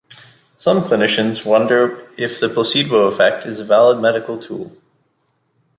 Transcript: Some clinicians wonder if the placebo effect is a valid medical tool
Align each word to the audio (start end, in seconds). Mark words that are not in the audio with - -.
Some 0.57 0.81
clinicians 0.81 1.45
wonder 1.45 2.09
if 2.17 2.39
the 2.39 2.49
placebo 2.49 3.05
effect 3.05 3.45
is 3.45 3.59
a 3.59 3.63
valid 3.63 3.99
medical 3.99 4.39
tool 4.39 4.75